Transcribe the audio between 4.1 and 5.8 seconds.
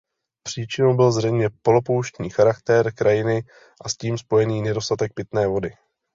spojený nedostatek pitné vody.